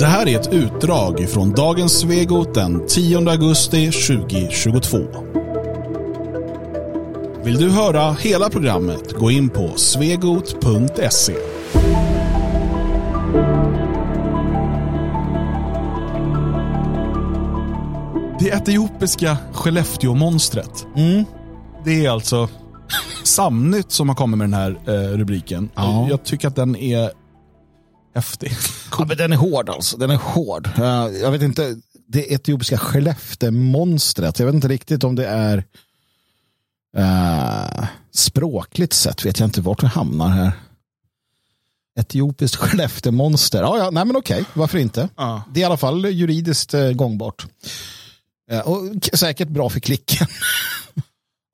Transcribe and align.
Det 0.00 0.06
här 0.06 0.28
är 0.28 0.40
ett 0.40 0.52
utdrag 0.52 1.28
från 1.28 1.52
dagens 1.52 1.92
Svegot 1.92 2.54
den 2.54 2.86
10 2.86 3.30
augusti 3.30 3.90
2022. 3.90 4.98
Vill 7.44 7.58
du 7.58 7.70
höra 7.70 8.12
hela 8.12 8.50
programmet, 8.50 9.12
gå 9.12 9.30
in 9.30 9.48
på 9.48 9.72
svegot.se. 9.76 11.34
Det 18.40 18.48
etiopiska 18.48 19.36
Skellefteå-monstret. 19.52 20.86
Mm. 20.96 21.24
Det 21.84 22.06
är 22.06 22.10
alltså 22.10 22.48
Samnytt 23.24 23.92
som 23.92 24.08
har 24.08 24.16
kommit 24.16 24.38
med 24.38 24.48
den 24.50 24.54
här 24.54 24.78
eh, 24.86 25.16
rubriken. 25.16 25.70
Ja. 25.74 26.06
Jag 26.10 26.24
tycker 26.24 26.48
att 26.48 26.56
den 26.56 26.76
är 26.76 27.10
häftig. 28.14 28.52
Ja, 29.00 29.06
men 29.06 29.16
den 29.16 29.32
är 29.32 29.36
hård 29.36 29.70
alltså. 29.70 29.96
Den 29.96 30.10
är 30.10 30.16
hård. 30.16 30.70
Uh, 30.78 30.84
jag 31.20 31.30
vet 31.30 31.42
inte, 31.42 31.76
det 32.08 32.32
etiopiska 32.32 32.76
Skellefteå-monstret. 32.78 34.38
Jag 34.38 34.46
vet 34.46 34.54
inte 34.54 34.68
riktigt 34.68 35.04
om 35.04 35.16
det 35.16 35.26
är 35.26 35.64
uh, 36.98 37.86
språkligt 38.12 38.92
sett. 38.92 39.24
Vet 39.24 39.38
jag 39.38 39.46
inte 39.46 39.60
vart 39.60 39.82
vi 39.82 39.86
hamnar 39.86 40.28
här. 40.28 40.52
Etiopiskt 42.00 42.56
Skellefteå-monster. 42.56 43.62
Ja, 43.62 43.78
ja, 43.78 43.90
nej 43.90 44.04
men 44.04 44.16
okej, 44.16 44.44
varför 44.54 44.78
inte? 44.78 45.08
Ja. 45.16 45.42
Det 45.52 45.60
är 45.60 45.62
i 45.62 45.64
alla 45.64 45.76
fall 45.76 46.04
juridiskt 46.04 46.74
uh, 46.74 46.92
gångbart. 46.92 47.46
Uh, 48.52 48.60
och 48.60 48.80
säkert 49.12 49.48
bra 49.48 49.70
för 49.70 49.80
klicken. 49.80 50.26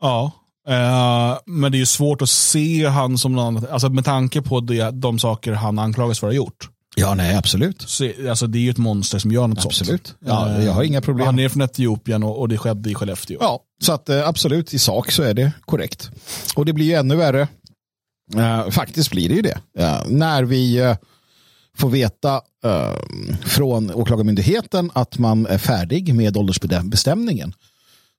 Ja, 0.00 0.32
eh, 0.68 1.38
men 1.46 1.72
det 1.72 1.76
är 1.76 1.80
ju 1.80 1.86
svårt 1.86 2.22
att 2.22 2.30
se 2.30 2.86
han 2.86 3.18
som 3.18 3.32
någon 3.32 3.66
alltså 3.66 3.88
med 3.88 4.04
tanke 4.04 4.42
på 4.42 4.60
det, 4.60 4.90
de 4.90 5.18
saker 5.18 5.52
han 5.52 5.78
anklagas 5.78 6.20
för 6.20 6.26
att 6.26 6.32
ha 6.32 6.36
gjort. 6.36 6.70
Ja, 6.98 7.14
nej, 7.14 7.34
absolut. 7.36 7.82
Så, 7.82 8.10
alltså 8.30 8.46
det 8.46 8.58
är 8.58 8.60
ju 8.60 8.70
ett 8.70 8.78
monster 8.78 9.18
som 9.18 9.32
gör 9.32 9.46
något 9.46 9.66
Absolut. 9.66 10.06
sånt. 10.06 10.18
Ja, 10.26 10.48
Eh, 10.50 10.64
jag 10.64 10.72
har 10.72 10.82
inga 10.82 11.00
problem. 11.00 11.26
Han 11.26 11.38
är 11.38 11.48
från 11.48 11.62
Etiopien 11.62 12.22
och, 12.22 12.38
och 12.40 12.48
det 12.48 12.58
skedde 12.58 12.90
i 12.90 12.94
Skellefteå. 12.94 13.38
Ja, 13.40 13.60
så 13.82 13.92
att 13.92 14.08
eh, 14.08 14.28
absolut 14.28 14.74
i 14.74 14.78
sak 14.78 15.10
så 15.10 15.22
är 15.22 15.34
det 15.34 15.52
korrekt. 15.60 16.10
Och 16.56 16.64
det 16.64 16.72
blir 16.72 16.86
ju 16.86 16.92
ännu 16.92 17.16
värre. 17.16 17.48
Eh, 18.36 18.70
faktiskt 18.70 19.10
blir 19.10 19.28
det 19.28 19.34
ju 19.34 19.42
det. 19.42 19.58
Eh, 19.78 20.00
när 20.08 20.44
vi 20.44 20.76
eh, 20.78 20.96
får 21.76 21.90
veta 21.90 22.40
eh, 22.64 22.92
från 23.44 23.94
Åklagarmyndigheten 23.94 24.90
att 24.94 25.18
man 25.18 25.46
är 25.46 25.58
färdig 25.58 26.14
med 26.14 26.36
åldersbestämningen 26.36 27.52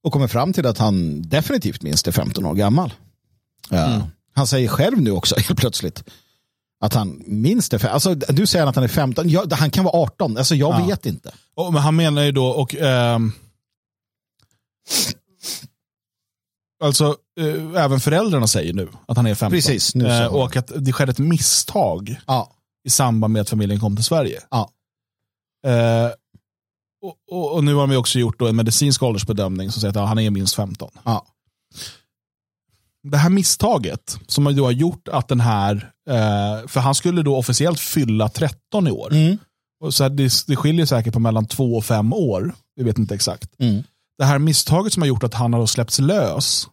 och 0.04 0.14
kommer 0.14 0.28
fram 0.28 0.54
till 0.54 0.66
att 0.66 0.78
han 0.78 1.22
definitivt 1.22 1.82
minst 1.82 2.08
är 2.08 2.12
15 2.12 2.46
år 2.46 2.54
gammal. 2.54 2.94
Eh, 3.72 4.04
Han 4.36 4.48
säger 4.48 4.68
själv 4.68 5.02
nu 5.02 5.12
också 5.12 5.36
helt 5.48 5.60
plötsligt 5.60 6.04
att 6.80 6.94
han 6.94 7.24
minst 7.26 7.74
är 7.74 7.78
15. 7.78 7.94
Alltså, 7.94 8.16
du 8.34 8.46
säger 8.48 8.66
att 8.66 8.76
han 8.76 8.84
är 8.84 8.88
15. 8.88 9.30
Ja, 9.30 9.46
han 9.52 9.72
kan 9.72 9.84
vara 9.86 9.98
18. 10.02 10.38
Alltså, 10.38 10.56
jag 10.56 10.80
Ja. 10.82 10.86
vet 10.86 11.06
inte. 11.06 11.34
Och, 11.56 11.74
men 11.74 11.82
han 11.82 11.96
menar 11.96 12.24
ju 12.24 12.32
då, 12.32 12.48
och 12.48 12.76
ehm, 12.76 13.32
Alltså, 16.84 17.16
eh, 17.40 17.84
även 17.84 18.00
föräldrarna 18.00 18.48
säger 18.48 18.74
nu 18.74 18.90
att 19.08 19.18
han 19.18 19.26
är 19.28 19.36
15. 19.36 19.58
Precis, 19.58 19.96
nu. 19.96 20.08
Eh, 20.08 20.26
och 20.28 20.56
att 20.56 20.72
det 20.76 20.94
skedde 20.94 21.12
ett 21.12 21.18
misstag 21.20 22.16
Ja. 22.28 22.52
i 22.84 22.90
samband 22.90 23.34
med 23.34 23.42
att 23.42 23.50
familjen 23.50 23.80
kom 23.80 23.96
till 23.96 24.06
Sverige. 24.06 24.42
Ja. 24.52 24.70
Eh, 25.68 26.12
och, 27.02 27.16
och, 27.32 27.54
och 27.54 27.64
nu 27.64 27.74
har 27.74 27.88
vi 27.88 27.96
också 27.96 28.20
gjort 28.20 28.42
en 28.42 28.56
medicinsk 28.56 29.04
åldersbedömning 29.04 29.72
som 29.72 29.82
säger 29.82 29.90
att 29.90 29.96
ja, 29.96 30.06
han 30.06 30.20
är 30.20 30.30
minst 30.30 30.56
15. 30.56 30.92
Ja. 31.04 31.26
Det 33.12 33.18
här 33.18 33.30
misstaget 33.30 34.20
som 34.28 34.56
då 34.56 34.64
har 34.64 34.72
gjort 34.72 35.08
att 35.08 35.28
den 35.28 35.40
här, 35.40 35.92
eh, 36.10 36.68
för 36.68 36.80
han 36.80 36.96
skulle 36.96 37.22
då 37.24 37.38
officiellt 37.38 37.80
fylla 37.80 38.30
13 38.30 38.88
i 38.88 38.92
år. 38.92 39.14
Mm. 39.14 39.38
Och 39.84 39.94
så 39.94 40.04
här, 40.04 40.10
det, 40.10 40.32
det 40.48 40.56
skiljer 40.56 40.86
säkert 40.86 41.14
på 41.14 41.20
mellan 41.20 41.46
två 41.46 41.78
och 41.78 41.86
fem 41.86 42.14
år. 42.14 42.54
Vi 42.76 42.84
vet 42.84 42.98
inte 42.98 43.16
exakt. 43.16 43.60
Mm. 43.60 43.84
Det 44.18 44.26
här 44.26 44.40
misstaget 44.40 44.94
som 44.94 45.02
har 45.02 45.08
gjort 45.08 45.24
att 45.24 45.34
han 45.34 45.54
har 45.54 45.66
släppts 45.66 46.00
lös 46.00 46.68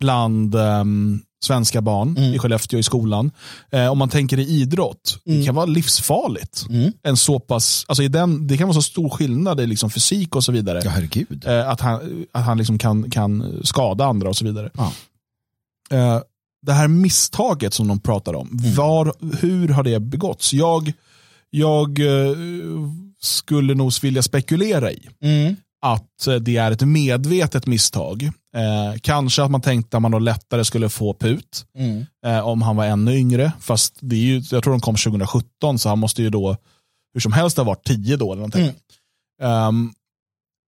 bland 0.00 0.54
ehm, 0.54 1.20
svenska 1.44 1.80
barn 1.80 2.16
Mm. 2.18 2.34
i 2.34 2.38
Skellefteå 2.38 2.78
i 2.78 2.82
skolan. 2.82 3.30
Eh, 3.72 3.86
om 3.86 3.98
man 3.98 4.08
tänker 4.08 4.38
i 4.38 4.42
idrott, 4.48 5.18
det 5.24 5.32
Mm. 5.32 5.46
kan 5.46 5.54
vara 5.54 5.66
livsfarligt. 5.66 6.66
Mm. 6.70 6.92
En 7.02 7.16
så 7.16 7.38
pass, 7.40 7.84
alltså 7.88 8.02
i 8.02 8.08
den, 8.08 8.46
det 8.46 8.56
kan 8.58 8.68
vara 8.68 8.74
så 8.74 8.82
stor 8.82 9.08
skillnad 9.10 9.60
i 9.60 9.66
liksom 9.66 9.90
fysik 9.90 10.36
och 10.36 10.44
så 10.44 10.52
vidare. 10.52 10.80
Ja, 10.84 10.90
herregud. 10.90 11.44
Eh, 11.46 11.68
att 11.68 11.80
han, 11.80 12.24
att 12.32 12.44
han 12.44 12.58
liksom 12.58 12.78
kan, 12.78 13.10
kan 13.10 13.60
skada 13.64 14.04
andra 14.04 14.28
och 14.28 14.36
så 14.36 14.44
vidare. 14.44 14.70
Ja. 14.74 14.92
Eh, 15.90 16.20
det 16.66 16.72
här 16.72 16.88
misstaget 16.88 17.74
som 17.74 17.88
de 17.88 18.00
pratar 18.00 18.34
om, 18.34 18.48
Mm. 18.48 18.74
var, 18.74 19.14
hur 19.40 19.68
har 19.68 19.82
det 19.82 20.00
begåtts? 20.00 20.52
Jag, 20.52 20.92
jag 21.50 22.00
eh, 22.00 22.36
skulle 23.20 23.74
nog 23.74 23.92
vilja 24.02 24.22
spekulera 24.22 24.92
i 24.92 25.08
Mm. 25.22 25.56
att 25.82 26.26
eh, 26.26 26.34
det 26.34 26.56
är 26.56 26.70
ett 26.70 26.80
medvetet 26.88 27.66
misstag. 27.66 28.30
Eh, 28.54 28.94
kanske 29.02 29.42
att 29.42 29.50
man 29.50 29.60
tänkte 29.60 29.96
att 29.96 30.02
man 30.02 30.10
då 30.10 30.18
lättare 30.18 30.64
skulle 30.64 30.88
få 30.88 31.14
PUT 31.14 31.66
Mm. 31.78 32.06
eh, 32.26 32.46
om 32.48 32.62
han 32.62 32.76
var 32.76 32.84
ännu 32.84 33.14
yngre. 33.16 33.52
Fast 33.60 33.96
det 34.00 34.16
är 34.16 34.20
ju, 34.20 34.42
jag 34.50 34.62
tror 34.64 34.72
de 34.72 34.80
kom 34.80 34.96
2017 34.96 35.78
så 35.78 35.88
han 35.88 35.98
måste 35.98 36.22
ju 36.22 36.30
då 36.30 36.56
hur 37.14 37.20
som 37.20 37.32
helst 37.32 37.56
ha 37.56 37.64
varit 37.64 37.84
10 37.84 38.16
då. 38.16 38.26
Eller 38.32 38.36
någonting. 38.40 38.72
Ehm, 39.42 39.92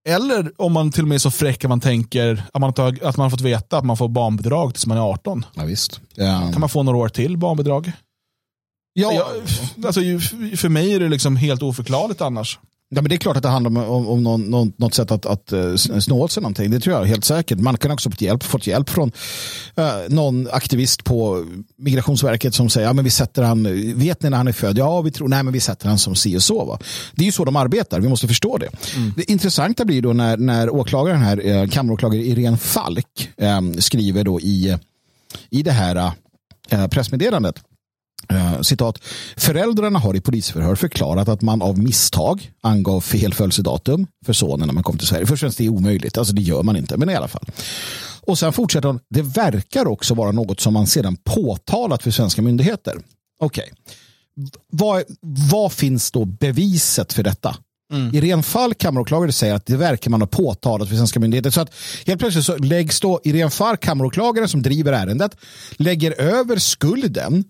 eller 0.08 0.52
om 0.56 0.72
man 0.72 0.92
till 0.92 1.02
och 1.02 1.08
med 1.08 1.14
är 1.14 1.18
så 1.18 1.30
fräck 1.30 1.64
att 1.64 1.68
man 1.68 1.80
tänker 1.80 2.42
att 2.52 2.60
man, 2.60 2.72
tar, 2.72 2.88
att 3.04 3.16
man 3.16 3.24
har 3.24 3.30
fått 3.30 3.40
veta 3.40 3.78
att 3.78 3.84
man 3.84 3.96
får 3.96 4.08
barnbidrag 4.08 4.74
tills 4.74 4.86
man 4.86 4.96
är 4.98 5.02
18. 5.02 5.46
Ja, 5.54 5.64
visst. 5.64 6.00
Ja. 6.14 6.50
Kan 6.52 6.60
man 6.60 6.68
få 6.68 6.82
några 6.82 6.98
år 6.98 7.08
till 7.08 7.36
barnbidrag? 7.36 7.92
Ja, 8.92 9.12
Jag, 9.12 9.26
alltså, 9.86 10.00
för 10.56 10.68
mig 10.68 10.94
är 10.94 11.00
det 11.00 11.08
liksom 11.08 11.36
helt 11.36 11.62
oförklarligt 11.62 12.20
annars. 12.20 12.58
Ja, 12.88 13.02
men 13.02 13.08
det 13.08 13.14
är 13.14 13.18
klart 13.18 13.36
att 13.36 13.42
det 13.42 13.48
handlar 13.48 13.70
om, 13.70 13.76
om, 13.76 14.08
om 14.08 14.22
någon, 14.22 14.42
någon, 14.42 14.72
något 14.76 14.94
sätt 14.94 15.10
att, 15.10 15.26
att 15.26 15.52
uh, 15.52 15.76
snå 15.76 16.22
åt 16.22 16.32
sig 16.32 16.42
någonting. 16.42 16.70
Det 16.70 16.80
tror 16.80 16.96
jag 16.96 17.04
helt 17.04 17.24
säkert. 17.24 17.58
Man 17.58 17.76
kan 17.76 17.90
också 17.90 18.10
fått 18.10 18.20
hjälp, 18.20 18.42
fått 18.42 18.66
hjälp 18.66 18.90
från 18.90 19.12
eh, 19.76 19.84
någon 20.08 20.48
aktivist 20.52 21.04
på 21.04 21.44
Migrationsverket 21.76 22.54
som 22.54 22.68
säger, 22.68 22.86
ja 22.86 22.92
men 22.92 23.04
vi 23.04 23.10
sätter 23.10 23.42
han, 23.42 23.62
vet 23.98 24.22
ni 24.22 24.30
när 24.30 24.36
han 24.36 24.48
är 24.48 24.52
född? 24.52 24.78
Ja, 24.78 25.00
vi 25.00 25.10
tror, 25.10 25.28
nej 25.28 25.42
men 25.42 25.52
vi 25.52 25.60
sätter 25.60 25.88
han 25.88 25.98
som 25.98 26.14
si 26.14 26.36
och 26.36 26.42
så. 26.42 26.64
Va? 26.64 26.78
Det 27.14 27.22
är 27.22 27.26
ju 27.26 27.32
så 27.32 27.44
de 27.44 27.56
arbetar, 27.56 28.00
vi 28.00 28.08
måste 28.08 28.28
förstå 28.28 28.58
det. 28.58 28.68
Det 29.16 29.30
intressanta 29.30 29.84
blir 29.84 30.02
då 30.02 30.12
när, 30.12 30.36
när 30.36 30.70
åklagaren 30.70 31.20
här, 31.20 31.46
eh, 31.46 31.68
kammaråklagare 31.68 32.22
Irene 32.22 32.56
Falk, 32.56 33.30
eh, 33.36 33.60
skriver 33.78 34.24
då 34.24 34.40
i, 34.40 34.76
i 35.50 35.62
det 35.62 35.72
här 35.72 36.12
eh, 36.70 36.86
pressmeddelandet. 36.86 37.56
Eh, 38.28 38.60
citat. 38.60 38.98
Föräldrarna 39.36 39.98
har 39.98 40.16
i 40.16 40.20
polisförhör 40.20 40.74
förklarat 40.74 41.28
att 41.28 41.42
man 41.42 41.62
av 41.62 41.78
misstag 41.78 42.52
angav 42.62 43.00
fel 43.00 43.34
födelsedatum 43.34 44.06
för 44.26 44.32
sonen 44.32 44.66
när 44.66 44.74
man 44.74 44.82
kom 44.82 44.98
till 44.98 45.06
Sverige. 45.06 45.26
Först 45.26 45.32
och 45.32 45.38
främst 45.38 45.58
det 45.58 45.64
är 45.64 45.68
omöjligt, 45.68 46.18
alltså 46.18 46.34
det 46.34 46.42
gör 46.42 46.62
man 46.62 46.76
inte, 46.76 46.96
men 46.96 47.10
i 47.10 47.14
alla 47.14 47.28
fall. 47.28 47.44
Och 48.20 48.38
sen 48.38 48.52
fortsätter 48.52 48.88
hon, 48.88 49.00
det 49.10 49.22
verkar 49.22 49.86
också 49.86 50.14
vara 50.14 50.32
något 50.32 50.60
som 50.60 50.74
man 50.74 50.86
sedan 50.86 51.16
påtalat 51.24 52.02
för 52.02 52.10
svenska 52.10 52.42
myndigheter. 52.42 52.98
Okej, 53.40 53.72
vad, 54.72 55.02
vad 55.50 55.72
finns 55.72 56.10
då 56.10 56.24
beviset 56.24 57.12
för 57.12 57.22
detta? 57.22 57.56
I 58.12 58.20
ren 58.20 58.42
fall 58.42 58.74
kammaråklagare 58.74 59.32
säger 59.32 59.54
att 59.54 59.66
det 59.66 59.76
verkar 59.76 60.10
man 60.10 60.22
ha 60.22 60.26
påtalat 60.28 60.88
för 60.88 60.96
svenska 60.96 61.20
myndigheter. 61.20 61.50
Så 61.50 61.60
att 61.60 61.74
helt 62.06 62.20
plötsligt 62.20 62.44
så 62.44 62.56
läggs 62.56 63.00
då 63.00 63.20
i 63.24 63.32
ren 63.32 63.50
fall 63.50 63.76
kammaråklagaren 63.76 64.48
som 64.48 64.62
driver 64.62 64.92
ärendet 64.92 65.36
lägger 65.76 66.20
över 66.20 66.56
skulden 66.56 67.44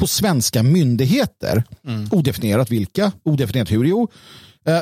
på 0.00 0.06
svenska 0.06 0.62
myndigheter. 0.62 1.64
Odefinierat 2.10 2.70
vilka, 2.70 3.12
odefinierat 3.24 3.70
hur. 3.70 3.84
Jo, 3.84 4.08
eh, 4.66 4.80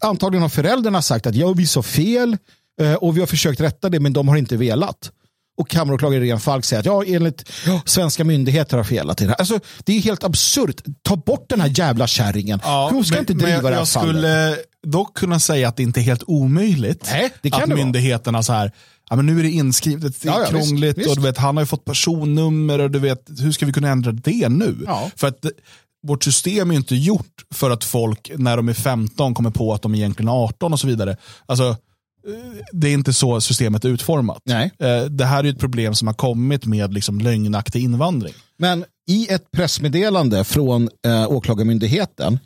antagligen 0.00 0.42
har 0.42 0.48
föräldrarna 0.48 1.02
sagt 1.02 1.26
att 1.26 1.34
ja, 1.34 1.52
vi 1.52 1.66
sa 1.66 1.82
fel 1.82 2.36
eh, 2.80 2.94
och 2.94 3.16
vi 3.16 3.20
har 3.20 3.26
försökt 3.26 3.60
rätta 3.60 3.88
det 3.88 4.00
men 4.00 4.12
de 4.12 4.28
har 4.28 4.36
inte 4.36 4.56
velat. 4.56 5.10
Och 5.58 5.68
kammaråklagare 5.70 6.26
Irene 6.26 6.40
Falk 6.40 6.64
säger 6.64 6.80
att 6.80 6.86
ja, 6.86 7.04
enligt 7.06 7.50
svenska 7.84 8.24
myndigheter 8.24 8.76
har 8.76 8.84
felat 8.84 9.20
i 9.20 9.24
det 9.24 9.30
här. 9.30 9.36
Alltså, 9.38 9.60
det 9.84 9.92
är 9.96 10.00
helt 10.00 10.24
absurt. 10.24 10.82
Ta 11.02 11.16
bort 11.16 11.46
den 11.48 11.60
här 11.60 11.72
jävla 11.78 12.06
kärringen. 12.06 12.60
Hon 12.90 13.04
ska 13.04 13.14
men- 13.14 13.22
inte 13.22 13.34
men 13.34 13.42
driva 13.42 13.54
jag, 13.56 13.64
det 13.64 13.68
här 13.68 13.76
Jag 13.80 13.88
fallet. 13.88 14.08
skulle 14.16 14.56
dock 14.86 15.16
kunna 15.16 15.40
säga 15.40 15.68
att 15.68 15.76
det 15.76 15.82
inte 15.82 16.00
är 16.00 16.02
helt 16.02 16.22
omöjligt 16.26 17.08
Nej, 17.12 17.30
det 17.42 17.50
kan 17.50 17.62
att 17.62 17.68
myndigheterna 17.68 18.42
så 18.42 18.52
här, 18.52 18.72
ja, 19.10 19.16
men 19.16 19.26
nu 19.26 19.38
är 19.38 19.42
det 19.42 19.50
inskrivet, 19.50 20.20
det 20.22 20.28
är 20.28 20.32
Ja, 20.32 20.40
ja, 20.42 20.48
krångligt 20.48 20.98
visst. 20.98 21.08
och 21.10 21.16
du 21.16 21.22
vet, 21.22 21.38
han 21.38 21.56
har 21.56 21.62
ju 21.62 21.66
fått 21.66 21.84
personnummer 21.84 22.78
och 22.78 22.90
du 22.90 22.98
vet, 22.98 23.30
hur 23.40 23.52
ska 23.52 23.66
vi 23.66 23.72
kunna 23.72 23.88
ändra 23.88 24.12
det 24.12 24.48
nu? 24.48 24.76
Ja. 24.86 25.10
För 25.16 25.28
att 25.28 25.44
vårt 26.06 26.24
system 26.24 26.68
är 26.70 26.74
ju 26.74 26.78
inte 26.78 26.94
gjort 26.96 27.44
för 27.54 27.70
att 27.70 27.84
folk 27.84 28.30
när 28.36 28.56
de 28.56 28.68
är 28.68 28.74
15 28.74 29.34
kommer 29.34 29.50
på 29.50 29.74
att 29.74 29.82
de 29.82 29.94
egentligen 29.94 30.28
är 30.28 30.32
18 30.44 30.72
och 30.72 30.80
så 30.80 30.86
vidare. 30.86 31.16
Alltså, 31.46 31.68
eh, 31.68 31.76
det 32.72 32.88
är 32.88 32.92
inte 32.92 33.12
så 33.12 33.40
systemet 33.40 33.84
är 33.84 33.88
utformat. 33.88 34.42
Nej. 34.44 34.72
Eh, 34.78 35.04
Det 35.04 35.24
här 35.24 35.44
är 35.44 35.48
ett 35.50 35.58
problem 35.58 35.94
som 35.94 36.08
har 36.08 36.14
kommit 36.14 36.66
med 36.66 36.94
liksom 36.94 37.20
lögnaktig 37.20 37.82
invandring. 37.84 38.32
Men 38.58 38.84
i 39.10 39.26
ett 39.30 39.50
pressmeddelande 39.50 40.44
från 40.44 40.88
eh, 41.06 41.30
Åklagarmyndigheten 41.30 42.38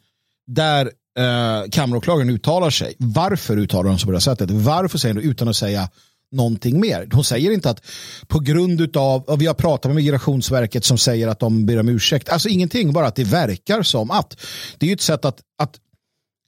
där 0.47 0.91
eh, 1.19 1.71
kammaråklagaren 1.71 2.31
uttalar 2.31 2.71
sig. 2.71 2.95
Varför 2.99 3.57
uttalar 3.57 3.91
de 3.91 3.99
sig 3.99 4.07
på 4.07 4.13
det 4.13 4.17
här 4.17 4.21
sättet? 4.21 4.51
Varför 4.51 4.99
säger 4.99 5.15
de 5.15 5.21
utan 5.21 5.49
att 5.49 5.57
säga 5.57 5.89
någonting 6.33 6.81
mer. 6.81 7.09
Hon 7.13 7.25
säger 7.25 7.51
inte 7.51 7.71
att 7.71 7.87
på 8.27 8.39
grund 8.39 8.97
av, 8.97 9.23
och 9.23 9.43
vi 9.43 9.47
har 9.47 9.55
pratat 9.55 9.89
med 9.89 9.97
Migrationsverket 9.97 10.85
som 10.85 10.99
säger 10.99 11.29
att 11.29 11.41
de 11.41 11.67
ber 11.67 11.81
om 11.81 11.89
ursäkt. 11.89 12.29
Alltså 12.29 12.49
ingenting, 12.49 12.93
bara 12.93 13.07
att 13.07 13.17
det 13.17 13.25
verkar 13.25 13.83
som 13.83 14.11
att. 14.11 14.37
Det 14.79 14.87
är 14.87 14.89
ju 14.89 14.95
ett 14.95 15.01
sätt 15.01 15.25
att, 15.25 15.41
att 15.59 15.77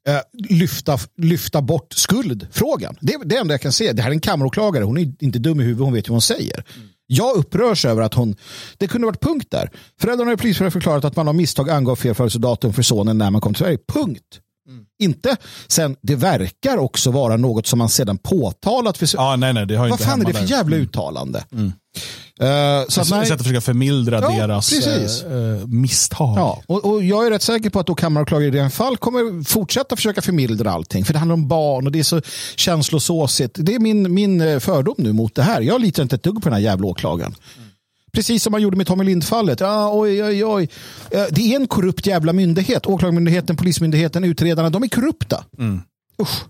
eh, 0.07 0.19
lyfta, 0.49 0.97
lyfta 1.17 1.61
bort 1.61 1.93
skuldfrågan. 1.93 2.97
Det, 3.01 3.07
det 3.07 3.13
är 3.13 3.25
det 3.25 3.37
enda 3.37 3.53
jag 3.53 3.61
kan 3.61 3.71
se. 3.71 3.93
Det 3.93 4.01
här 4.01 4.09
är 4.09 4.13
en 4.13 4.19
kammaråklagare, 4.19 4.83
hon 4.83 4.97
är 4.97 5.13
inte 5.19 5.39
dum 5.39 5.59
i 5.59 5.63
huvudet, 5.63 5.85
hon 5.85 5.93
vet 5.93 6.07
hur 6.07 6.13
hon 6.13 6.21
säger. 6.21 6.63
Mm. 6.75 6.87
Jag 7.07 7.35
upprörs 7.35 7.85
över 7.85 8.01
att 8.01 8.13
hon, 8.13 8.35
det 8.77 8.87
kunde 8.87 9.07
varit 9.07 9.21
punkt 9.21 9.47
där. 9.51 9.69
Föräldrarna 10.01 10.33
i 10.33 10.37
polisförhör 10.37 10.71
förklarat 10.71 11.05
att 11.05 11.15
man 11.15 11.27
av 11.27 11.35
misstag 11.35 11.69
angav 11.69 11.95
fel 11.95 12.15
födelsedatum 12.15 12.73
för 12.73 12.81
sonen 12.81 13.17
när 13.17 13.31
man 13.31 13.41
kom 13.41 13.53
till 13.53 13.63
Sverige. 13.63 13.77
Punkt. 13.93 14.41
Mm. 14.67 14.85
Inte 14.99 15.37
sen, 15.67 15.95
det 16.01 16.15
verkar 16.15 16.77
också 16.77 17.11
vara 17.11 17.37
något 17.37 17.67
som 17.67 17.79
man 17.79 17.89
sedan 17.89 18.17
påtalat. 18.17 18.97
För, 18.97 19.09
ja, 19.13 19.35
nej, 19.35 19.53
nej, 19.53 19.65
det 19.65 19.75
har 19.75 19.89
vad 19.89 19.99
fan 19.99 20.21
är 20.21 20.25
det 20.25 20.33
för 20.33 20.41
där. 20.41 20.47
jävla 20.47 20.75
mm. 20.75 20.87
uttalande? 20.87 21.45
Mm. 21.51 21.73
Uh, 22.41 22.85
så 22.87 23.01
att, 23.01 23.07
sätt 23.07 23.31
att 23.31 23.41
försöka 23.41 23.61
förmildra 23.61 24.21
ja, 24.21 24.29
deras 24.29 24.73
uh, 24.73 25.67
misstag. 25.67 26.37
Ja, 26.37 26.61
och, 26.67 26.85
och, 26.85 27.03
jag 27.03 27.25
är 27.25 27.29
rätt 27.29 27.41
säker 27.41 27.69
på 27.69 27.79
att 27.79 27.87
då 27.87 27.95
kammaråklagare 27.95 28.47
i 28.47 28.51
det 28.51 28.69
fall 28.69 28.97
kommer 28.97 29.43
fortsätta 29.43 29.95
försöka 29.95 30.21
förmildra 30.21 30.71
allting. 30.71 31.05
För 31.05 31.13
det 31.13 31.19
handlar 31.19 31.33
om 31.33 31.47
barn 31.47 31.85
och 31.85 31.91
det 31.91 31.99
är 31.99 32.03
så 32.03 32.21
känslosåsigt. 32.55 33.55
Det 33.59 33.75
är 33.75 33.79
min, 33.79 34.13
min 34.13 34.61
fördom 34.61 34.95
nu 34.97 35.13
mot 35.13 35.35
det 35.35 35.43
här. 35.43 35.61
Jag 35.61 35.81
litar 35.81 36.03
inte 36.03 36.15
ett 36.15 36.23
dugg 36.23 36.35
på 36.35 36.49
den 36.49 36.53
här 36.53 36.61
jävla 36.61 36.87
åklagaren. 36.87 37.35
Mm. 37.57 37.64
Precis 38.15 38.43
som 38.43 38.51
man 38.51 38.61
gjorde 38.61 38.77
med 38.77 38.87
Tommy 38.87 39.03
Lind-fallet. 39.03 39.59
Ja, 39.59 39.89
oj, 39.93 40.23
oj, 40.23 40.45
oj. 40.45 40.69
Det 41.09 41.53
är 41.53 41.55
en 41.55 41.67
korrupt 41.67 42.07
jävla 42.07 42.33
myndighet. 42.33 42.85
Åklagarmyndigheten, 42.85 43.57
Polismyndigheten, 43.57 44.23
utredarna. 44.23 44.69
De 44.69 44.83
är 44.83 44.87
korrupta. 44.87 45.43
Mm. 45.57 45.81
Usch. 46.21 46.45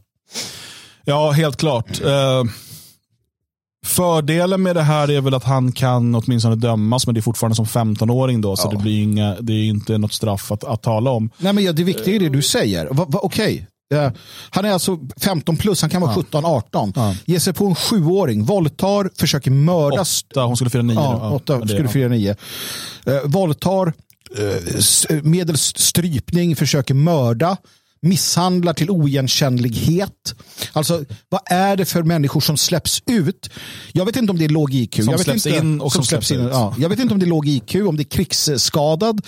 Ja, 1.06 1.31
helt 1.31 1.57
klart. 1.57 2.01
Uh, 2.01 2.44
fördelen 3.85 4.63
med 4.63 4.75
det 4.75 4.81
här 4.81 5.12
är 5.12 5.21
väl 5.21 5.33
att 5.33 5.44
han 5.44 5.71
kan 5.71 6.15
åtminstone 6.15 6.56
dömas, 6.56 7.07
men 7.07 7.13
det 7.15 7.19
är 7.19 7.21
fortfarande 7.21 7.56
som 7.56 7.65
15-åring 7.65 8.41
då, 8.41 8.56
så 8.56 8.67
ja. 8.67 8.71
det 8.71 8.83
blir 8.83 9.03
inga, 9.03 9.35
det 9.41 9.53
är 9.53 9.63
inte 9.63 9.97
något 9.97 10.13
straff 10.13 10.51
att, 10.51 10.63
att 10.63 10.83
tala 10.83 11.12
om. 11.12 11.29
Nej, 11.38 11.53
men 11.53 11.63
ja, 11.63 11.71
det 11.71 11.83
viktiga 11.83 12.15
är 12.15 12.19
det 12.19 12.29
du 12.29 12.41
säger. 12.41 12.88
Va, 12.91 13.06
va, 13.09 13.19
Okej, 13.23 13.67
Uh, 13.94 14.12
han 14.50 14.66
är 14.66 14.72
alltså 14.72 15.00
15 15.22 15.58
plus, 15.58 15.82
han 15.82 15.90
kan 15.90 16.02
vara 16.02 16.14
ja. 16.32 16.40
17-18. 16.40 16.94
Ja. 16.96 17.16
Ger 17.26 17.40
sig 17.40 17.54
på 17.54 17.66
en 17.66 17.76
sjuåring, 17.76 18.44
våldtar, 18.44 19.10
försöker 19.18 19.52
mörda. 19.52 20.02
Åtta, 20.02 20.44
hon 20.44 20.56
skulle 20.56 20.70
fira 20.70 20.82
nio. 20.82 20.96
Ja, 20.96 21.30
åtta, 21.30 21.68
skulle 21.68 21.88
fira 21.88 22.08
nio. 22.08 22.36
Uh, 23.08 23.22
våldtar, 23.26 23.94
uh, 25.10 25.24
medelst 25.24 25.80
strypning, 25.80 26.56
försöker 26.56 26.94
mörda 26.94 27.58
misshandlar 28.06 28.74
till 28.74 28.90
oigenkännlighet. 28.90 30.36
Alltså, 30.74 31.06
vad 31.30 31.42
är 31.46 31.75
det 31.75 31.86
för 31.86 32.04
människor 32.04 32.42
som 32.42 32.57
släpps 32.57 33.04
ut? 33.06 33.50
Jag 33.94 34.06
vet 34.06 34.16
inte 34.16 34.31
om 34.31 34.38
det 34.38 34.46
är 34.46 34.50
låg 34.50 34.74
IQ. 34.74 34.96
Som 34.96 35.06
jag 35.06 35.18
vet 35.18 35.25
släpps 35.25 35.46
inte, 35.46 35.60
in 35.60 35.81
och 35.81 35.92
som, 35.92 36.04
släpps, 36.04 36.31
in. 36.31 36.40
Ja. 36.40 36.75
Jag 36.78 36.90
vet 36.90 37.00
inte 37.00 37.13
om 37.13 37.19
det 37.19 37.25
är 37.25 37.28
låg 37.28 37.48
IQ, 37.48 37.75
om 37.75 37.98
det 37.98 38.04
är 38.04 38.10
krigsskadad, 38.10 39.22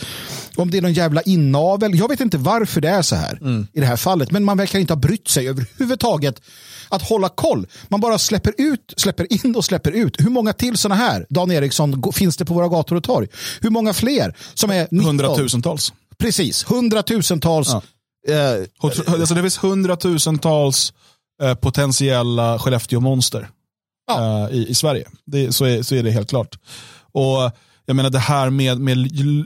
om 0.55 0.71
det 0.71 0.77
är 0.77 0.81
någon 0.81 0.93
jävla 0.93 1.21
inavel. 1.21 1.99
Jag 1.99 2.07
vet 2.07 2.19
inte 2.19 2.37
varför 2.37 2.81
det 2.81 2.89
är 2.89 3.01
så 3.01 3.15
här 3.15 3.37
mm. 3.41 3.67
i 3.73 3.79
det 3.79 3.85
här 3.85 3.97
fallet. 3.97 4.31
Men 4.31 4.43
man 4.43 4.57
verkar 4.57 4.79
inte 4.79 4.93
ha 4.93 4.99
brytt 4.99 5.27
sig 5.27 5.49
överhuvudtaget 5.49 6.41
att 6.89 7.01
hålla 7.01 7.29
koll. 7.29 7.67
Man 7.87 8.01
bara 8.01 8.17
släpper 8.17 8.53
ut, 8.57 8.93
släpper 8.97 9.45
in 9.45 9.55
och 9.55 9.65
släpper 9.65 9.91
ut. 9.91 10.15
Hur 10.19 10.29
många 10.29 10.53
till 10.53 10.77
sådana 10.77 10.95
här, 10.95 11.25
Dan 11.29 11.51
Eriksson, 11.51 12.03
finns 12.13 12.37
det 12.37 12.45
på 12.45 12.53
våra 12.53 12.67
gator 12.67 12.95
och 12.95 13.03
torg? 13.03 13.27
Hur 13.61 13.69
många 13.69 13.93
fler? 13.93 14.35
Som 14.53 14.71
är 14.71 15.03
Hundratusentals. 15.03 15.93
Precis, 16.17 16.63
hundratusentals. 16.63 17.67
Ja 17.69 17.81
Eh, 18.27 18.63
alltså 19.07 19.35
det 19.35 19.41
finns 19.41 19.63
hundratusentals 19.63 20.93
eh, 21.43 21.55
potentiella 21.55 22.59
Skellefteå-monster 22.59 23.49
ja. 24.07 24.47
eh, 24.49 24.55
i, 24.55 24.67
i 24.69 24.75
Sverige. 24.75 25.07
Det, 25.25 25.55
så, 25.55 25.65
är, 25.65 25.81
så 25.81 25.95
är 25.95 26.03
det 26.03 26.11
helt 26.11 26.29
klart. 26.29 26.59
Och 27.11 27.51
jag 27.85 27.95
menar 27.95 28.09
det 28.09 28.19
här 28.19 28.49
med, 28.49 28.79
med 28.79 28.97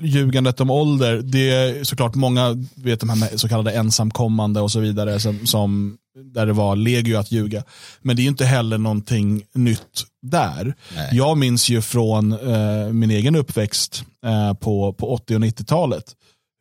ljugandet 0.04 0.62
om 0.62 0.70
ålder, 0.70 1.22
det 1.22 1.50
är 1.50 1.84
såklart 1.84 2.16
många, 2.16 2.68
vet 2.76 3.00
de 3.00 3.10
här 3.10 3.38
så 3.38 3.48
kallade 3.48 3.72
ensamkommande 3.72 4.62
och 4.62 4.72
så 4.72 4.80
vidare, 4.80 5.20
som, 5.20 5.48
som, 5.48 5.98
där 6.34 6.46
det 6.46 6.54
var 6.54 6.76
legio 6.76 7.18
att 7.18 7.32
ljuga. 7.32 7.64
Men 8.02 8.16
det 8.16 8.22
är 8.22 8.28
inte 8.28 8.46
heller 8.46 8.78
någonting 8.78 9.44
nytt 9.54 10.04
där. 10.22 10.76
Nej. 10.96 11.10
Jag 11.12 11.38
minns 11.38 11.70
ju 11.70 11.82
från 11.82 12.32
eh, 12.32 12.88
min 12.92 13.12
egen 13.12 13.36
uppväxt 13.36 14.04
eh, 14.26 14.54
på, 14.54 14.94
på 14.94 15.14
80 15.14 15.36
och 15.36 15.42
90-talet 15.42 16.16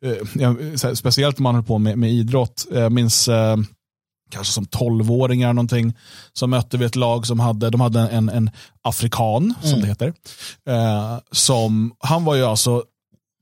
eh, 0.05 0.93
speciellt 0.93 1.37
om 1.37 1.43
man 1.43 1.55
håller 1.55 1.67
på 1.67 1.77
med, 1.77 1.97
med 1.97 2.11
idrott. 2.11 2.67
Jag 2.71 2.91
minns 2.91 3.27
eh, 3.27 3.57
kanske 4.31 4.53
som 4.53 4.65
tolvåringar 4.65 5.53
någonting, 5.53 5.93
som 6.33 6.49
mötte 6.49 6.77
vi 6.77 6.85
ett 6.85 6.95
lag 6.95 7.27
som 7.27 7.39
hade, 7.39 7.69
de 7.69 7.81
hade 7.81 7.99
en, 7.99 8.29
en 8.29 8.49
afrikan, 8.81 9.43
mm. 9.43 9.71
som 9.71 9.81
det 9.81 9.87
heter. 9.87 10.13
Eh, 10.67 11.17
som, 11.31 11.93
han 11.99 12.23
var 12.23 12.35
ju 12.35 12.43
alltså, 12.43 12.83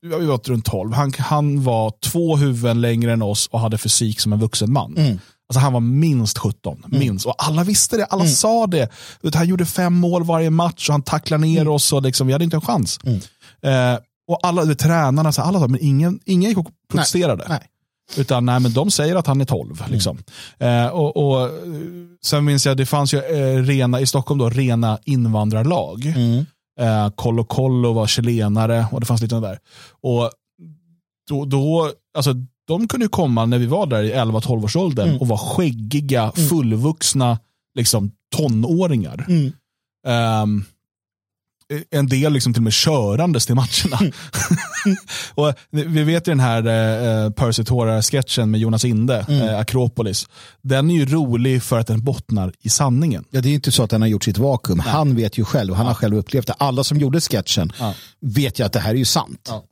vi 0.01 0.25
var 0.25 0.49
runt 0.49 0.65
12, 0.65 0.93
han, 0.93 1.13
han 1.17 1.63
var 1.63 1.93
två 2.01 2.37
huvuden 2.37 2.81
längre 2.81 3.13
än 3.13 3.21
oss 3.21 3.47
och 3.47 3.59
hade 3.59 3.77
fysik 3.77 4.19
som 4.19 4.33
en 4.33 4.39
vuxen 4.39 4.73
man. 4.73 4.97
Mm. 4.97 5.19
Alltså 5.49 5.59
han 5.59 5.73
var 5.73 5.79
minst 5.79 6.37
17, 6.37 6.83
mm. 6.85 6.99
minst. 6.99 7.25
Och 7.25 7.35
alla 7.37 7.63
visste 7.63 7.97
det, 7.97 8.05
alla 8.05 8.23
mm. 8.23 8.33
sa 8.33 8.67
det. 8.67 8.91
Han 9.33 9.47
gjorde 9.47 9.65
fem 9.65 9.93
mål 9.93 10.23
varje 10.23 10.49
match 10.49 10.89
och 10.89 10.93
han 10.93 11.01
tacklade 11.01 11.41
ner 11.41 11.61
mm. 11.61 11.73
oss 11.73 11.93
och 11.93 12.01
liksom, 12.01 12.27
vi 12.27 12.33
hade 12.33 12.45
inte 12.45 12.57
en 12.57 12.61
chans. 12.61 12.99
Mm. 13.03 13.19
Eh, 13.61 13.99
och 14.29 14.39
alla 14.43 14.75
tränarna, 14.75 15.31
så 15.31 15.41
alla, 15.41 15.67
men 15.67 15.83
ingen, 15.83 16.19
ingen 16.25 16.49
gick 16.49 16.57
och 16.57 16.67
protesterade. 16.91 17.45
Nej, 17.47 17.57
nej. 17.59 17.69
Utan 18.17 18.45
nej, 18.45 18.59
men 18.59 18.73
de 18.73 18.91
säger 18.91 19.15
att 19.15 19.27
han 19.27 19.41
är 19.41 19.45
12. 19.45 19.79
Mm. 19.79 19.91
Liksom. 19.91 20.17
Eh, 20.57 20.87
och, 20.87 21.17
och, 21.17 21.49
sen 22.21 22.45
minns 22.45 22.65
jag, 22.65 22.77
det 22.77 22.85
fanns 22.85 23.13
ju 23.13 23.17
eh, 23.17 23.63
rena, 23.63 23.99
i 24.01 24.05
Stockholm 24.05 24.39
då, 24.39 24.49
rena 24.49 24.99
invandrarlag. 25.05 26.05
Mm. 26.05 26.45
Eh, 26.79 27.09
Kollo 27.15 27.43
Kollo 27.43 27.93
var 27.93 28.07
chilenare 28.07 28.85
och 28.91 28.99
det 28.99 29.05
fanns 29.05 29.21
lite 29.21 29.39
där. 29.39 29.59
Och 30.01 30.31
då, 31.29 31.45
då, 31.45 31.91
alltså, 32.17 32.33
de 32.67 32.87
kunde 32.87 33.05
ju 33.05 33.09
komma 33.09 33.45
när 33.45 33.57
vi 33.57 33.65
var 33.65 33.85
där 33.85 34.03
i 34.03 34.13
11-12 34.13 34.63
års 34.63 34.75
åldern 34.75 35.07
mm. 35.07 35.21
och 35.21 35.27
var 35.27 35.37
skäggiga, 35.37 36.21
mm. 36.35 36.49
fullvuxna 36.49 37.39
liksom, 37.75 38.11
tonåringar. 38.35 39.25
Um, 40.07 40.65
en 41.91 42.07
del 42.07 42.33
liksom 42.33 42.53
till 42.53 42.59
och 42.59 42.63
med 42.63 42.73
körandes 42.73 43.45
till 43.45 43.55
matcherna. 43.55 44.13
och 45.35 45.53
vi 45.71 46.03
vet 46.03 46.27
ju 46.27 46.31
den 46.31 46.39
här 46.39 46.65
eh, 46.65 47.31
Percy 47.31 47.63
Tora-sketchen 47.63 48.51
med 48.51 48.59
Jonas 48.59 48.85
Inde, 48.85 49.25
mm. 49.29 49.49
eh, 49.49 49.59
Akropolis. 49.59 50.27
Den 50.61 50.89
är 50.91 50.95
ju 50.95 51.05
rolig 51.05 51.63
för 51.63 51.79
att 51.79 51.87
den 51.87 52.03
bottnar 52.03 52.53
i 52.61 52.69
sanningen. 52.69 53.25
Ja, 53.29 53.41
det 53.41 53.49
är 53.49 53.53
inte 53.53 53.71
så 53.71 53.83
att 53.83 53.89
den 53.89 54.01
har 54.01 54.07
gjort 54.07 54.23
sitt 54.23 54.37
vakuum. 54.37 54.77
Nej. 54.77 54.87
Han 54.87 55.15
vet 55.15 55.37
ju 55.37 55.45
själv, 55.45 55.73
han 55.73 55.85
ja. 55.85 55.89
har 55.89 55.95
själv 55.95 56.17
upplevt 56.17 56.47
det. 56.47 56.53
Alla 56.53 56.83
som 56.83 56.97
gjorde 56.97 57.21
sketchen 57.21 57.71
ja. 57.79 57.93
vet 58.21 58.59
ju 58.59 58.65
att 58.65 58.73
det 58.73 58.79
här 58.79 58.91
är 58.91 58.97
ju 58.97 59.05
sant. 59.05 59.49
Ja. 59.49 59.63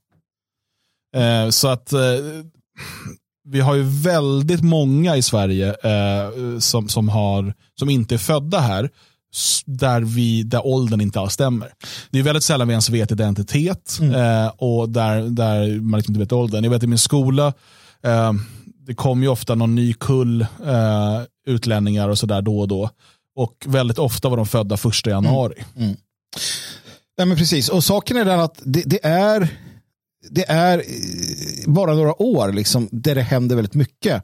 Eh, 1.22 1.50
så 1.50 1.68
att 1.68 1.94
eh, 1.94 2.00
vi 3.50 3.60
har 3.60 3.76
ju 3.76 3.84
väldigt 3.84 4.62
många 4.64 5.18
i 5.18 5.22
Sverige 5.22 5.76
eh, 5.84 6.60
som, 6.60 6.90
som, 6.90 7.10
har, 7.10 7.54
som 7.80 7.90
inte 7.90 8.16
är 8.16 8.20
födda 8.20 8.60
här 8.60 8.90
där, 9.66 10.02
vi, 10.02 10.44
där 10.44 10.68
åldern 10.68 11.02
inte 11.02 11.20
alls 11.20 11.34
stämmer. 11.34 11.74
Det 12.12 12.20
är 12.20 12.24
väldigt 12.24 12.44
sällan 12.44 12.68
vi 12.68 12.72
ens 12.72 12.90
vet 12.90 13.12
identitet 13.12 13.98
mm. 14.02 14.14
eh, 14.16 14.52
och 14.58 14.90
där, 14.90 15.22
där 15.22 15.82
man 15.82 15.98
liksom 15.98 16.12
inte 16.12 16.20
vet 16.20 16.32
åldern. 16.32 16.64
Jag 16.64 16.72
vet 16.72 16.84
i 16.84 16.88
min 16.88 16.98
skola, 16.98 17.54
eh, 18.04 18.34
det 18.88 18.96
kommer 18.96 19.24
ju 19.24 19.30
ofta 19.30 19.56
någon 19.56 19.76
ny 19.76 19.94
kull 19.94 20.42
eh, 20.42 21.22
utlänningar 21.48 22.10
och 22.10 22.18
sådär 22.18 22.42
då 22.42 22.60
och 22.60 22.68
då. 22.68 22.90
Och 23.36 23.66
väldigt 23.66 24.00
ofta 24.00 24.30
var 24.30 24.38
de 24.38 24.46
födda 24.46 24.78
första 24.78 25.10
januari. 25.10 25.64
Mm. 25.76 25.88
Mm. 25.88 25.98
Ja, 27.18 27.26
men 27.26 27.38
precis, 27.38 27.70
och 27.70 27.84
saken 27.84 28.18
är 28.18 28.26
den 28.26 28.40
att 28.40 28.62
det, 28.64 28.84
det, 28.86 29.06
är 29.06 29.50
det 30.30 30.50
är 30.50 30.84
bara 31.66 31.94
några 31.94 32.22
år 32.22 32.52
liksom, 32.52 32.90
där 32.92 33.16
det 33.16 33.22
händer 33.22 33.56
väldigt 33.56 33.74
mycket. 33.74 34.24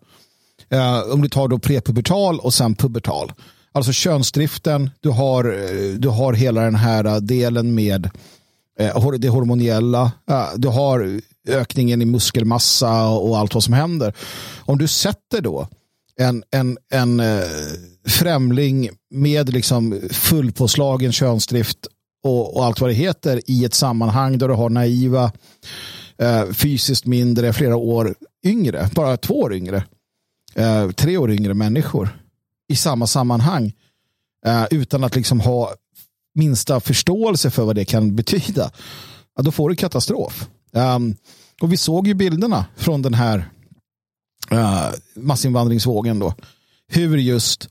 Uh, 0.74 1.14
om 1.14 1.22
du 1.22 1.30
tar 1.30 1.48
då 1.48 1.60
prepubertal 1.60 2.40
och 2.40 2.54
sen 2.54 2.76
pubertal. 2.76 3.32
Alltså 3.76 3.92
könsdriften, 3.92 4.90
du 5.00 5.10
har, 5.10 5.46
eh, 5.46 5.96
du 5.98 6.10
har 6.10 6.34
hela 6.34 6.62
den 6.62 6.76
här 6.76 7.06
eh, 7.06 7.16
delen 7.16 7.76
med 7.76 8.10
eh, 8.80 9.12
det 9.12 9.30
hormoniella, 9.30 10.12
du 10.56 10.68
har 10.68 11.22
ökningen 11.48 12.02
i 12.02 12.06
muskelmassa 12.06 13.08
och 13.08 13.38
allt 13.38 13.54
vad 13.54 13.64
som 13.64 13.74
händer. 13.74 14.14
Om 14.60 14.78
du 14.78 14.88
sätter 14.88 15.42
då 15.42 15.68
en, 16.16 16.44
en, 16.52 16.78
en 16.92 17.22
främling 18.08 18.90
med 19.12 19.54
liksom 19.54 20.02
fullpåslagen 20.12 21.12
könsdrift 21.12 21.78
och, 22.24 22.58
och, 22.58 22.66
allt 22.66 22.82
vad 22.82 22.90
det 22.90 22.94
heter 22.94 23.42
i 23.46 23.66
ett 23.66 23.74
sammanhang 23.74 24.38
där 24.38 24.48
du 24.48 24.54
har 24.54 24.70
naiva, 24.70 25.32
fysiskt 26.54 27.06
mindre, 27.06 27.54
flera 27.54 27.76
år 27.76 28.16
yngre, 28.46 28.90
bara 28.96 29.18
två 29.18 29.40
år 29.40 29.54
yngre, 29.54 29.84
tre 30.96 31.18
år 31.18 31.32
yngre 31.32 31.54
människor 31.54 32.23
i 32.70 32.76
samma 32.76 33.08
sammanhang 33.08 33.74
uh, 34.48 34.66
utan 34.72 35.04
att 35.04 35.16
liksom 35.16 35.40
ha 35.40 35.74
minsta 36.36 36.80
förståelse 36.80 37.52
för 37.52 37.64
vad 37.64 37.76
det 37.76 37.86
kan 37.86 38.16
betyda, 38.16 38.72
ja, 39.36 39.44
då 39.44 39.52
får 39.52 39.70
du 39.70 39.76
katastrof. 39.76 40.50
Um, 40.72 41.16
och 41.62 41.74
vi 41.74 41.78
såg 41.78 42.08
ju 42.08 42.14
bilderna 42.14 42.66
från 42.76 43.02
den 43.02 43.14
här 43.14 43.50
uh, 44.52 44.90
massinvandringsvågen 45.16 46.20
då. 46.20 46.34
Hur 46.88 47.18
just 47.18 47.70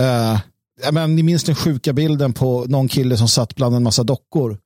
uh, 0.00 0.38
Ja, 0.82 0.92
men, 0.92 1.16
ni 1.16 1.22
minns 1.22 1.44
den 1.44 1.54
sjuka 1.54 1.92
bilden 1.92 2.32
på 2.32 2.64
någon 2.68 2.88
kille 2.88 3.16
som 3.16 3.28
satt 3.28 3.56
bland 3.56 3.76
en 3.76 3.82
massa 3.82 4.04
dockor 4.04 4.58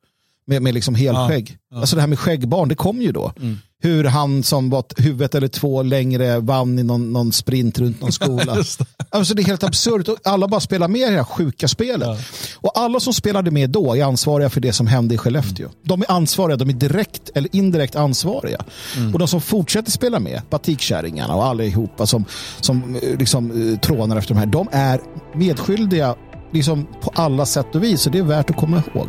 med, 0.47 0.63
med 0.63 0.75
liksom 0.75 0.95
helskägg. 0.95 1.51
Ja, 1.51 1.77
ja. 1.77 1.81
Alltså 1.81 1.97
det 1.97 2.03
här 2.03 2.09
med 2.09 2.19
skäggbarn, 2.19 2.69
det 2.69 2.75
kom 2.75 3.03
ju 3.03 3.13
då. 3.13 3.33
Mm. 3.37 3.59
Hur 3.83 4.05
han 4.05 4.43
som 4.43 4.71
var 4.71 4.85
huvudet 4.97 5.35
eller 5.35 5.49
två 5.49 5.83
längre 5.83 6.41
vann 6.41 6.79
i 6.79 6.83
någon, 6.83 7.13
någon 7.13 7.33
sprint 7.33 7.79
runt 7.79 8.01
någon 8.01 8.13
skola. 8.23 8.55
det. 8.55 8.87
Alltså 9.11 9.35
det 9.35 9.43
är 9.43 9.47
helt 9.47 9.65
absurt. 9.65 10.09
Alla 10.25 10.49
bara 10.49 10.61
spelar 10.61 10.89
med 10.89 11.01
i 11.01 11.05
det 11.05 11.17
här 11.17 11.25
sjuka 11.25 11.69
spelet. 11.69 12.09
Ja. 12.09 12.19
Och 12.57 12.79
alla 12.79 13.01
som 13.01 13.15
spelade 13.15 13.51
med 13.51 13.71
då 13.71 13.95
är 13.95 14.05
ansvariga 14.05 14.51
för 14.51 14.61
det 14.61 14.73
som 14.73 14.87
hände 14.87 15.15
i 15.15 15.19
Skellefteå. 15.19 15.67
Mm. 15.67 15.79
De 15.83 16.03
är 16.03 16.11
ansvariga, 16.11 16.57
de 16.57 16.69
är 16.69 16.73
direkt 16.75 17.31
eller 17.35 17.57
indirekt 17.57 17.97
ansvariga. 17.97 18.65
Mm. 18.97 19.13
Och 19.13 19.19
de 19.19 19.29
som 19.29 19.41
fortsätter 19.41 19.91
spela 19.91 20.21
med, 20.21 20.43
batikkärringarna 20.51 21.35
och 21.35 21.45
allihopa 21.45 22.07
som, 22.07 22.25
som 22.61 22.97
eh, 23.03 23.19
liksom, 23.19 23.73
eh, 23.73 23.79
trånar 23.79 24.17
efter 24.17 24.35
de 24.35 24.41
här, 24.41 24.47
de 24.47 24.69
är 24.73 25.01
medskyldiga 25.35 26.15
liksom, 26.53 26.87
på 27.03 27.13
alla 27.15 27.47
sätt 27.47 27.75
och 27.75 27.83
vis. 27.83 28.07
Och 28.07 28.13
det 28.13 28.19
är 28.19 28.23
värt 28.23 28.51
att 28.51 28.57
komma 28.57 28.83
ihåg 28.95 29.09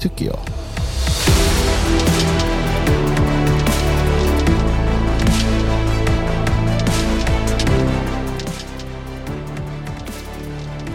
tycker 0.00 0.24
jag. 0.26 0.38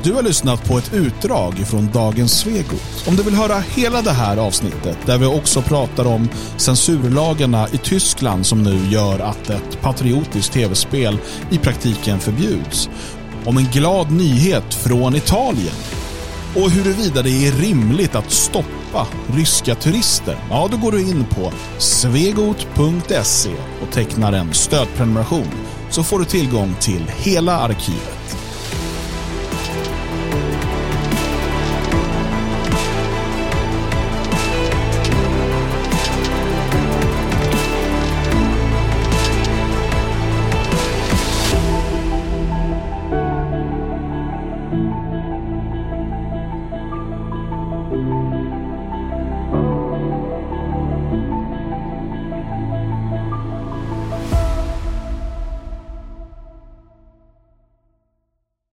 Du 0.05 0.13
har 0.13 0.23
lyssnat 0.23 0.67
på 0.67 0.77
ett 0.77 0.93
utdrag 0.93 1.67
från 1.67 1.91
dagens 1.91 2.39
Svegot. 2.39 3.07
Om 3.07 3.15
du 3.15 3.23
vill 3.23 3.35
höra 3.35 3.59
hela 3.59 4.01
det 4.01 4.11
här 4.11 4.37
avsnittet 4.37 4.97
där 5.05 5.17
vi 5.17 5.25
också 5.25 5.61
pratar 5.61 6.07
om 6.07 6.29
censurlagarna 6.57 7.67
i 7.69 7.77
Tyskland 7.77 8.45
som 8.45 8.63
nu 8.63 8.79
gör 8.89 9.19
att 9.19 9.49
ett 9.49 9.81
patriotiskt 9.81 10.53
tv-spel 10.53 11.17
i 11.51 11.57
praktiken 11.57 12.19
förbjuds. 12.19 12.89
Om 13.45 13.57
en 13.57 13.65
glad 13.65 14.11
nyhet 14.11 14.73
från 14.73 15.15
Italien 15.15 15.75
och 16.55 16.71
huruvida 16.71 17.21
det 17.21 17.47
är 17.47 17.51
rimligt 17.51 18.15
att 18.15 18.31
stoppa 18.31 19.07
ryska 19.33 19.75
turister, 19.75 20.37
ja 20.49 20.67
då 20.71 20.77
går 20.77 20.91
du 20.91 21.01
in 21.01 21.25
på 21.29 21.51
svegot.se 21.77 23.55
och 23.81 23.91
tecknar 23.93 24.33
en 24.33 24.53
stödprenumeration 24.53 25.51
så 25.89 26.03
får 26.03 26.19
du 26.19 26.25
tillgång 26.25 26.75
till 26.79 27.11
hela 27.17 27.59
arkivet. 27.59 28.44